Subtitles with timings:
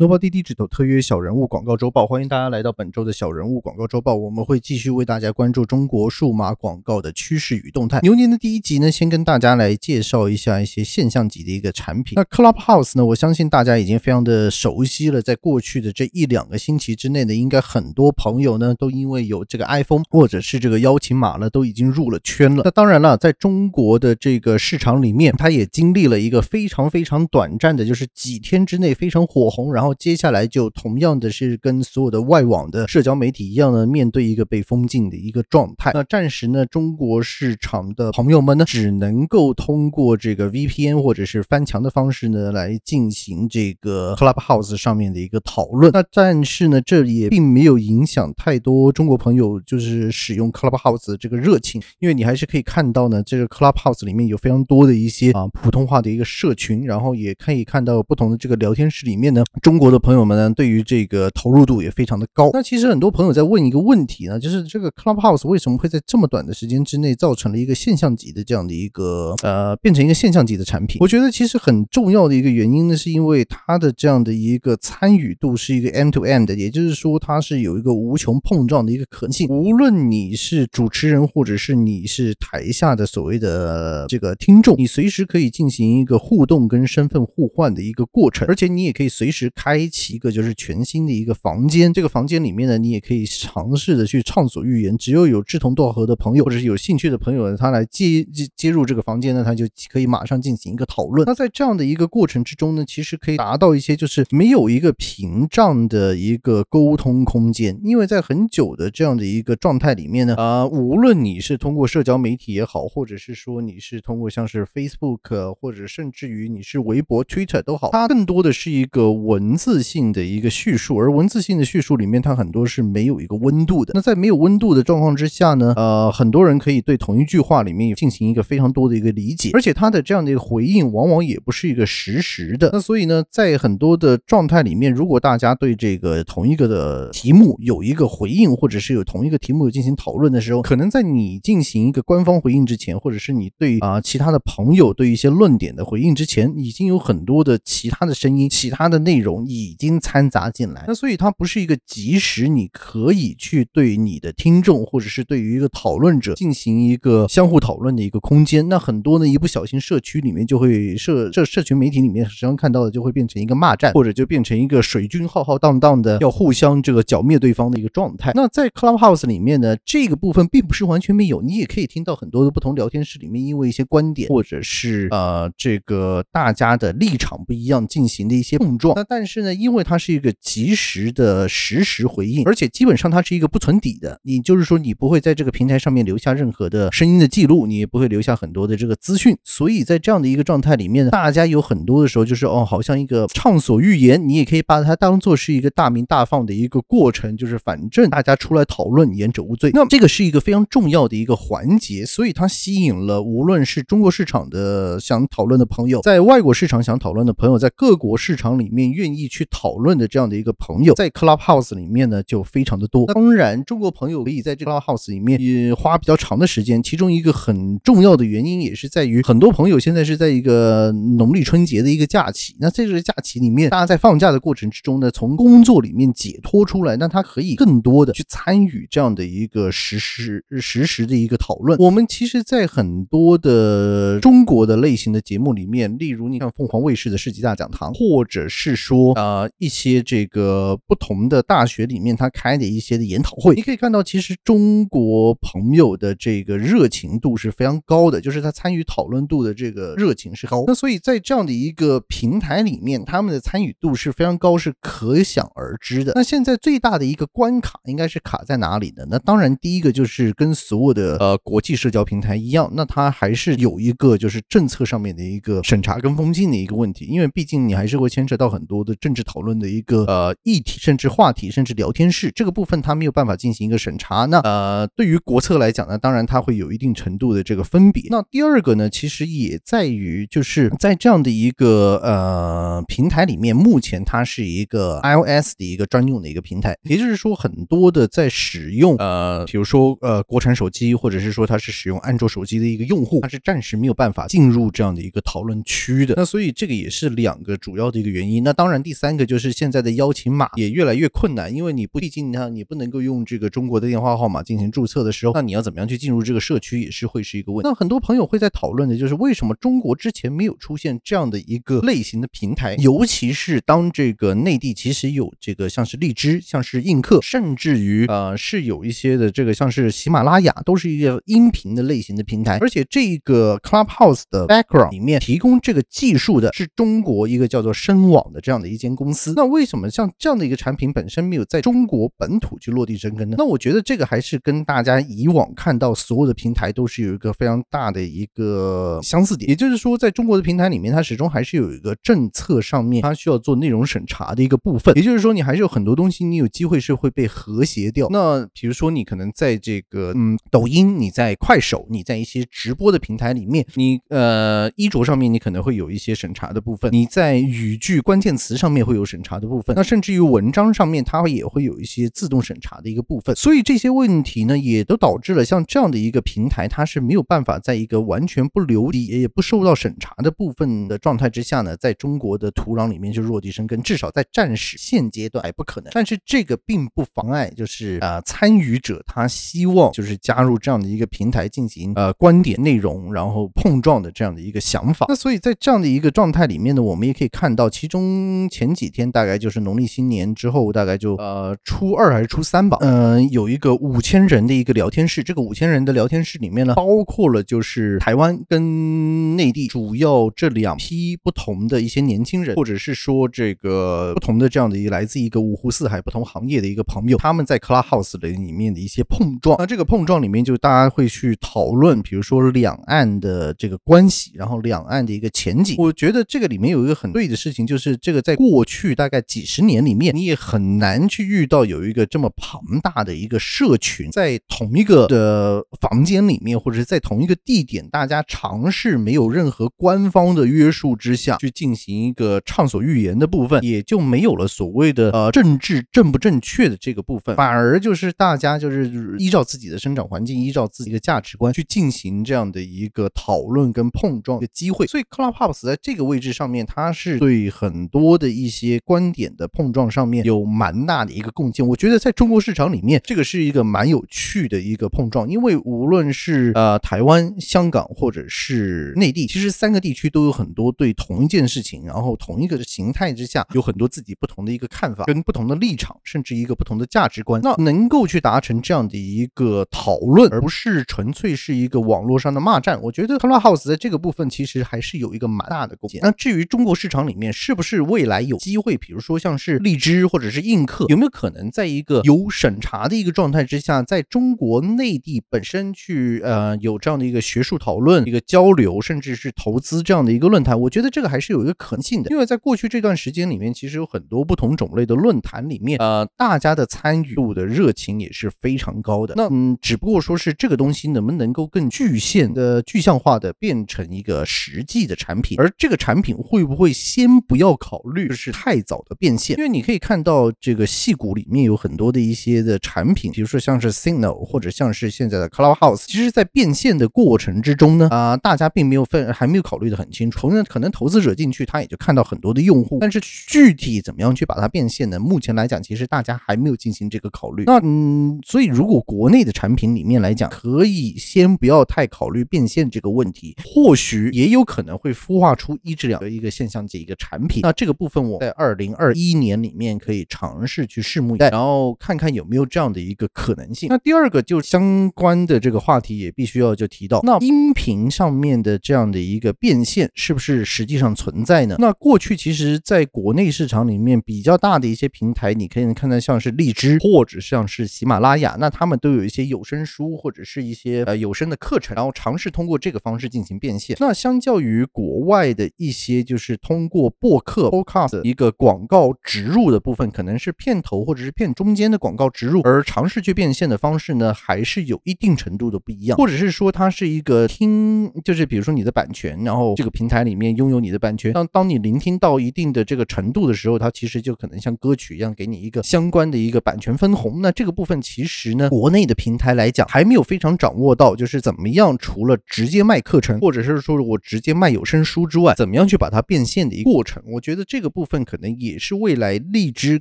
[0.00, 4.14] Nobody 地址头特约小人物广告周报，欢迎大家来到本周的小人物广告周报。
[4.14, 7.98] 我们会继续为大家关注中国数码广告的趋势与动态。
[8.02, 12.14] 牛年的第一集呢，先跟大家来介绍一下一些现象级的一个产品。
[12.14, 15.20] 那 Clubhouse 呢，我相信大家已经非常的熟悉了。
[15.20, 22.62] 在过去的这一两个星期之内呢，应该很多朋友呢都因为有这个 iPhone 或者是这个邀请码呢，都已经入了圈了。
[22.64, 29.87] 那当然了，在中国的这个市场里面，它也经历了一个非常非常短暂的，就是几天之内非常火红，然后。
[29.94, 35.92] 接下来就同样的是跟所有的外网的社交媒体一样呢，面对一个被封禁的一个状态。
[35.94, 45.90] 那暂时呢，中国市场的朋友们呢，只能够通过这个 VPN 或者是翻墙的方式呢，来进行这个 Clubhouse 上面的一个讨论。
[45.92, 59.77] 那但是呢，这也并没有影响太多中国朋友就是使用 Clubhouse 这个热情，因为你还是可以看到呢，这个 Clubhouse 里面有非常多的一些啊普通话的一个社群，然后也可以看到不同的这个聊天室里面呢，中。
[59.78, 62.50] 国的朋友们呢，对于这个投入度也非常的高。
[62.52, 70.98] 那其实很多朋友在问一个问题呢，就是这个 Clubhouse 为什么会在这么短的时间之内造成了一个现象级的这样的一个呃，变成一个现象级的产品？
[71.00, 79.48] 我觉得其实很重要的一个原因呢，是因为它的这样的一个参与度是一个 end to end，也就是说它是有一个无穷碰撞的一个可能性。
[79.48, 89.67] 无论你是主持人，或者是你是台下的所谓的这个听众，你随时可以进行一个互动跟身份互换的一个过程，而且你也可以随时开。
[89.68, 94.96] 开启一个就是全新的一个房间，这个房间里面呢，你也可以尝试的去畅所欲言。
[94.96, 101.26] 只有有志同道合的朋友，或者是有兴趣的朋友呢，他来接接接入这个房间呢，他就可以马上进行一个讨论。
[101.26, 107.78] 那在这样的一个过程之中呢，其实可以达到一些就是没有一个屏障的一个沟通空间。
[107.84, 119.57] 因为在很久的这样的一个状态里面呢，啊，无论你是通过社交媒体也好，或者是说你是通过像是 Facebook，或者甚至于你是微博、Twitter 都好，它更多的是一个文。
[119.58, 123.92] 字性的一个叙述，而文字性的叙述里面，它很多是没有一个温度的。
[123.94, 132.70] 那在没有温度的状况之下呢，呃，很多人可以对同一句话里面进行一个非常多的一个理解，而且它的这样的一个回应，往往也不是一个实时的。
[132.72, 149.46] 那所以呢，在很多的状态里面，如果大家对这个同一个的题目有一个回应，或者是有同一个题目进行讨论的时候，可能在你进行一个官方回应之前，或者是你对啊其他的朋友对一些论点的回应之前，已经有很多的其他的声音、其他的内容。
[149.48, 158.68] 已经掺杂进来，那所以它不是一个及时你可以去对你的听众或者是对于一个讨论者进行一个相互讨论的一个空间。
[158.68, 168.32] 那很多呢，一不小心社区里面就会社社社群媒体里面时常看到的就会变成一个骂战，或者就变成一个水军浩浩荡荡的要互相这个剿灭对方的一个状态。
[168.34, 178.94] 那在 Clubhouse 里面呢，这个部分并不是完全没有，你也可以听到很多的不同聊天室里面因为一些观点或者是呃这个大家的立场不一样进行的一些碰撞。
[178.96, 179.27] 那但。
[179.28, 184.18] 是呢，因为它是一个及时的实时回应，而且基本上它是一个不存底的。
[184.24, 189.36] 你就是说，你不会在这个平台上面留下任何的声音的记录，你也不会留下很多的这个资讯。
[189.44, 199.70] 所以在这样的一个状态里面，大家有很多的时候就是哦，好像一个畅所欲言，你也可以把它当做是一个大明大放的一个过程，就是反正大家出来讨论，言者无罪。
[199.74, 209.17] 那这个是一个非常重要的一个环节，所以它吸引了无论是中国市场的想讨论的朋友，在外国市场想讨论的朋友，在各国市场里面愿意。
[209.26, 213.06] 去讨论的这样的一个朋友，在 Clubhouse 里面呢就非常的多。
[213.06, 216.82] 当然，中国朋友可以在这 Clubhouse 里面也花比较长的时间。
[216.82, 222.54] 其中一个很重要的原因也是在于，很多朋友现在是在一个农历春节的一个假期。
[222.60, 231.78] 那在这个假期里面，大家在放假的过程之中呢，从工作里面解脱出来，那他可以更多的去参与这样的一个实时实时的一个讨论。
[231.78, 239.07] 我们其实，在很多的中国的类型的节目里面，例如你看凤凰卫视的世纪大讲堂，或者是说。
[239.14, 250.64] 呃，一些这个不同的大学里面，他开的一些的研讨会，你可以看到，其实中国朋友的这个热情度是非常高的，就是他参与讨论度的这个热情是高。
[250.66, 256.12] 那所以在这样的一个平台里面，他们的参与度是非常高，是可想而知的。
[256.14, 259.04] 那现在最大的一个关卡应该是卡在哪里呢？
[259.10, 269.12] 那当然，第一个就是跟所有的呃国际社交平台一样，那它还是有一个就是政策上面的一个审查跟封禁的一个问题，因为毕竟你还是会牵扯到很多的政。
[269.18, 274.26] 治讨论的一个呃议题，甚至话题，甚至聊天室这个部分，它没有办法进行一个审查。
[274.26, 278.04] 那呃，对于国策来讲呢，当然它会有一定程度的这个分别。
[278.10, 296.14] 那第二个呢，其实也在于就是在这样的一个呃平台里面，目前它是一个 iOS 的一个专用的一个平台，也就是说，很多的在使用呃，比如说呃国产手机，或者是说它是使用安卓手机的一个用户，它是暂时没有办法进入这样的一个讨论区的。
[296.16, 298.44] 那所以这个也是两个主要的一个原因。
[298.44, 298.98] 那当然第。
[298.98, 307.68] 三个就是现在的邀请码也越来越困难，因为你不毕竟呢，你不能够用这个中国的电话号码进行注册的时候，那你要怎么样去进入这个社区也是会是一个问题。
[307.68, 329.34] 那很多朋友会在讨论的就是为什么中国之前没有出现这样的一个类型的平台，尤其是当这个内地其实有这个像是荔枝、像是映客，甚至于呃是有一些的这个像是喜马拉雅，都是一个音频的类型的平台，而且这个 Clubhouse 的 background 里面提供这个技术的是中国一个叫做深网的这样的一间公司。
[329.36, 333.34] 那为什么像这样的一个产品本身没有在中国本土去落地生根呢？
[333.36, 344.96] 那我觉得这个还是跟大家以往看到所有的平台都是有一个非常大的一个相似点，也就是说，在中国的平台里面，它始终还是有一个政策上面它需要做内容审查的一个部分。
[344.96, 348.06] 也就是说，你还是有很多东西，你有机会是会被和谐掉。
[348.10, 363.34] 那比如说，你可能在这个嗯抖音，你在快手，你在一些直播的平台里面，你呃衣着上面你可能会有一些审查的部分，你在语句关键词上上面会有审查的部分，那甚至于文章上面它也会有一些自动审查的一个部分。
[363.34, 375.90] 所以这些问题呢，也都导致了像这样的一个平台，它是没有办法在一个完全不留底也不受到审查的部分的状态之下呢，在中国的土壤里面就落地生根，至少在暂时现阶段还不可能。
[375.94, 385.06] 但是这个并不妨碍，就是呃参与者他希望就是加入这样的一个平台进行呃观点内容然后碰撞的这样的一个想法。
[385.08, 395.22] 那所以在这样的一个状态里面呢，我们也可以看到，其中前几天大概就是农历新年之后，大概就呃初二还是初三吧，嗯，有一个五千人的一个聊天室。
[395.22, 409.54] 这个五千人的聊天室里面呢，包括了就是台湾跟内地主要这两批不同的一些年轻人，或者是说这个不同的这样的一个来自一个五湖四海不同行业的一个朋友，他们在 Clubhouse 的里面的一些碰撞。
[409.60, 415.76] 那这个碰撞里面就大家会去讨论，比如说两岸的这个关系，然后两岸的一个前景。
[415.78, 444.86] 我觉得这个里面有一个很对的事情，就是这个在过去大概几十年里面，你也很难去遇到有一个这么庞大的一个社群，在同一个的房间里面，或者是在同一个地点，大家尝试没有任何官方的约束之下去进行一个畅所欲言的部分， 也就没有了所谓的呃政治正不正确的这个部分，反而就是大家就是依照自己的生长环境，依照自己的价值观去进行这样的一个讨论跟碰撞的机会。
[444.86, 451.66] 所以 Clubhouse 在这个位置上面，它是对很多的一些观点的碰撞上面有蛮大的一个贡献。
[451.66, 467.40] 我觉得在中国市场里面，这个是一个蛮有趣的一个碰撞，因为无论是呃台湾、香港或者是内地，其实三个地区都有很多对同一件事情，然后同一个形态之下，有很多自己不同的一个看法，跟不同的立场，甚至一个不同的价值观。
[467.42, 476.00] 那能够去达成这样的一个讨论，而不是纯粹是一个网络上的骂战，我觉得 Clubhouse 在这个部分其实还是有一个蛮大的贡献。
[476.02, 490.58] 那至于中国市场里面是不是未来还有机会，比如说像是荔枝或者是映客，有没有可能在一个有审查的一个状态之下，在中国内地本身去呃有这样的一个学术讨论、一个交流，甚至是投资这样的一个论坛？
[490.58, 499.14] 我觉得这个还是有一个可能性的，因为在过去这段时间里面，其实有很多不同种类的论坛里面，呃，大家的参与度的热情也是非常高的。
[499.16, 509.36] 那嗯，只不过说是这个东西能不能够更具现的、具象化的变成一个实际的产品，而这个产品会不会先不要考虑就是太早的变现？
[509.36, 520.18] 因为你可以看到这个戏骨里面有很多的一些的产品，比如说像是 Signal 或者像是现在的 Clubhouse，其实在变现的过程之中呢，啊，大家并没有分还没有考虑的很清楚。
[520.18, 524.98] 同样，可能投资者进去他也就看到很多的用户，但是具体怎么样去把它变现呢？
[524.98, 527.44] 目前来讲，其实大家还没有进行这个考虑。
[527.46, 537.42] 那嗯，所以如果国内的产品里面来讲，可以先不要太考虑变现这个问题，或许也有可能会孵化出一至两的一个现象级一个产品。
[537.42, 543.68] 那这个部分我在二零二一年里面可以尝试去拭目以待，然后看看有没有这样的一个可能性。
[543.68, 551.56] 那第二个就相关的这个话题也必须要就提到，那音频上面的这样的一个变现是不是实际上存在呢？
[551.58, 563.76] 那过去其实在国内市场里面比较大的一些平台，你可以看到像是荔枝或者像是喜马拉雅，那他们都有一些有声书或者是一些呃有声的课程，然后尝试通过这个方式进行变现。
[563.80, 587.20] 那相较于国外的一些就是通过播客 podcast 一个广告植入的部分，可能是片头或者是片中间的广告植入，而尝试去变现的方式呢，还是有一定程度的不一样，或者是说它是一个听，就是比如说你的版权，然后这个平台里面拥有你的版权，当当你聆听到一定的这个程度的时候，它其实就可能像歌曲一样给你一个相关的一个版权分红。
[587.20, 597.02] 那这个部分其实呢，国内的平台来讲还没有非常掌握到，就是怎么样除了直接卖课程，或者是说我直接卖有声书之外，怎么样去把它变现的一个过程。
[597.06, 597.88] 我觉得这个部。
[597.88, 599.80] 分可能也是未来荔枝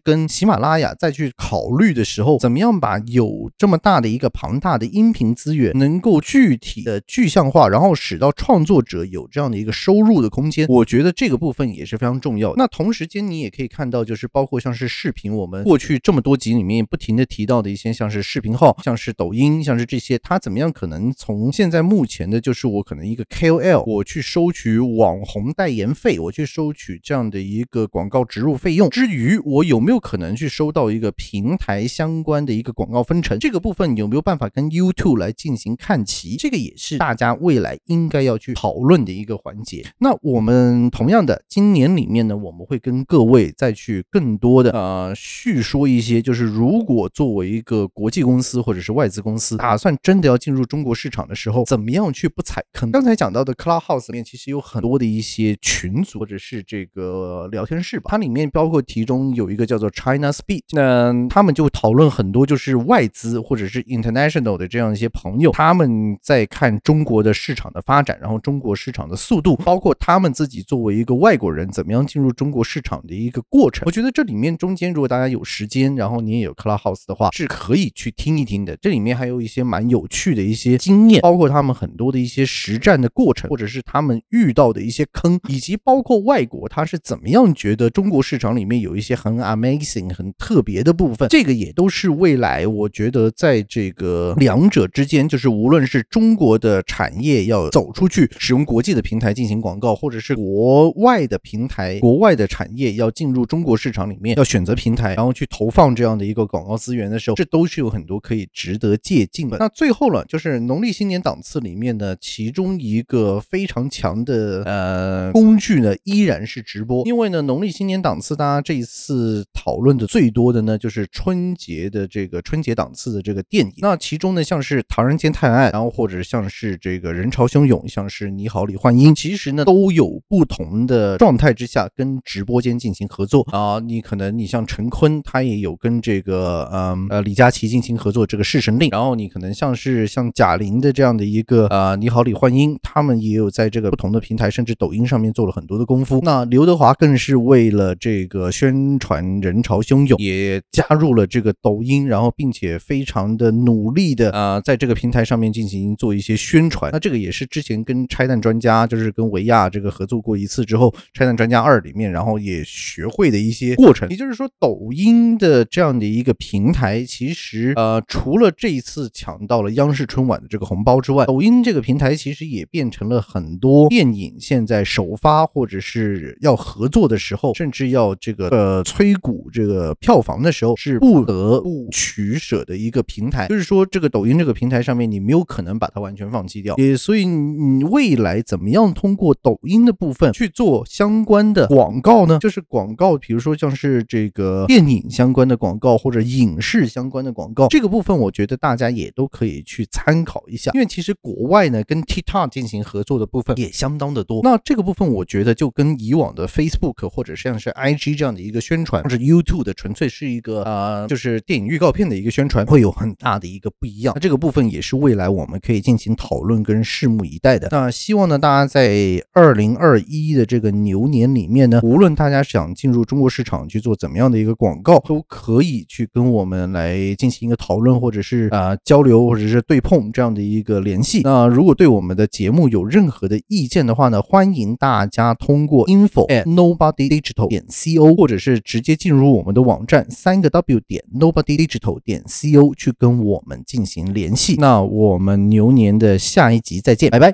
[0.01, 10.65] 跟喜马拉雅再去考虑的时候，怎么样把有这么大的一个庞大的音频资源能够具体的具象化，然后使到创作者有这样的一个收入的空间。
[10.69, 12.53] 我觉得这个部分也是非常重要。
[12.55, 33.37] 那同时间你也可以看到，就是包括像是视频，我们过去这么多集里面不停的提到的一些，像是视频号，像是抖音，像是这些，它怎么样可能从现在目前的，就是我可能一个 KOL，我去收取网红代言费，我去收取这样的一个广告植入费用之余，我有没有可能去收到一个平台相关的一个广告分成？
[33.39, 36.35] 这个部分有没有办法跟 YouTube 来进行看齐？
[36.37, 39.85] 这个也是大家未来应该要去讨论的一个环节。
[39.99, 52.91] 那我们同样的，今年里面呢，我们会跟各位再去更多的呃叙说一些，就是如果作为一个国际公司或者是外资公司，打算真的要进入中国市场的时候，怎么样去不踩坑？
[52.91, 73.83] 刚才讲到的 Clubhouse 里面其实有很多的一些群组或者是这个聊天室吧，它里面包括其中有一个叫做 China Speed，那他们就讨论很多就是外资或者是 international 的这样一些朋友，他们在看中国的市场的发展，然后中国市场的速度，包括他们自己作为一个外国人怎么样进入中国市场的一个过程。
[73.85, 78.75] 我觉得这里面中间如果大家有时间，然后你也有 Clubhouse 的话，是可以去听一听的。
[78.77, 91.27] 这里面还有一些蛮有趣的一些经验，包括他们很多的一些实战的过程，或者是他们遇到的一些坑，以及包括外国他是怎么样觉得中国市场里面有一些很 amazing、很特别的部分。
[91.29, 109.57] 这个也都是未来我觉得在这个两者之间，就是无论是中国的产业要走出去，使用国际的平台进行广告，或者是国外的平台、国外的产业要进入中国市场里面，要选择平台，然后去投放这样的一个广告资源的时候，这都是有很多可以值得借鉴的。
[109.57, 117.03] 那最后了，就是农历新年档次里面呢，其中一个非常强的呃工具呢，依然是直播。
[117.07, 123.73] 因为呢，农历新年档次，大家这一次讨论的最多的呢，就是春节的这个春节档次的这个电影。
[123.77, 133.79] 那其中呢，像是《唐人街探案》，然后或者像是这个人潮汹涌，像是《你好，李焕英》，其实呢都有不同的状态之下跟直播间进行合作啊。
[133.79, 146.19] 你可能你像陈坤，他也有跟这个嗯呃李佳琦进行合作这个《侍神令》，然后你可能像是像贾玲的这样的一个呃《你好，李焕英》，他们也有在这个不同的平台，甚至抖音上面做了很多的功夫。
[146.23, 156.91] 那刘德华更是为了这个宣传人潮汹涌，也加入了这个抖音，然后并且非常的努力的啊，在这个平台上面进行做一些宣传。
[156.91, 164.09] 那这个也是之前跟拆弹专家，就是跟维亚这个合作过一次之后，《拆弹专家二》里面，然后也学会的一些过程。
[164.09, 183.47] 也就是说，抖音的这样的一个平台，其实呃，除了这一次抢到了央视春晚的这个红包之外，抖音这个平台其实也变成了很多电影现在首发或者是要合作的时候，甚至要这个呃催谷这个票房的时候，是不得不取舍的一个平台。
[183.47, 186.75] 就是说，这个抖音这个平台上面，你没有可能把它完全放弃掉。
[186.77, 192.39] 也所以，你未来怎么样通过抖音的部分去做相关的广告呢？
[192.39, 200.71] 就是广告，比如说像是这个电影相关的广告或者影视相关的广告，这个部分我觉得大家也都可以去参考一下。
[200.73, 204.41] 因为其实国外呢跟 TikTok 进行合作的部分也相当的多。
[204.43, 214.13] 那这个部分我觉得就跟以往的 Facebook 或者像是 IG 这样的一个宣传，或者 YouTube 的纯粹是一个呃就是电影预告片的一个宣传，会有很大的一个不一样。
[214.13, 217.69] 那这个部分也是未来我们可以进行讨论跟拭目以待的。
[217.71, 231.21] 那希望呢大家在二零二一的这个牛年里面呢，无论大家想进入中国市场去做怎么样的一个广告，都可以去跟我们来进行一个讨论，或者是啊交流，或者是对碰这样的一个联系。
[231.23, 244.55] 那如果对我们的节目有任何的意见的话呢，欢迎大家通过 info at nobody digital 点 co，或者是直接进入我们的网站三个 w 点 nobody digital 点 co 去跟我们进行联系。
[244.57, 247.25] 那我们牛年的下一集再见，拜拜。